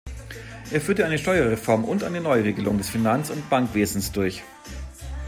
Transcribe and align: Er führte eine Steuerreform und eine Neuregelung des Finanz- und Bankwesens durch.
Er 0.71 0.81
führte 0.81 1.05
eine 1.05 1.19
Steuerreform 1.19 1.85
und 1.85 2.03
eine 2.03 2.21
Neuregelung 2.21 2.79
des 2.79 2.89
Finanz- 2.89 3.29
und 3.29 3.47
Bankwesens 3.51 4.11
durch. 4.11 4.41